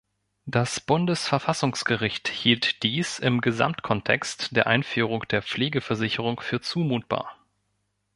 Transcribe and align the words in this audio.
Das 0.47 0.79
Bundesverfassungsgericht 0.79 2.27
hielt 2.27 2.81
dies 2.81 3.19
im 3.19 3.39
Gesamtkontext 3.39 4.55
der 4.55 4.65
Einführung 4.65 5.27
der 5.27 5.43
Pflegeversicherung 5.43 6.39
für 6.41 6.59
zumutbar. 6.59 7.37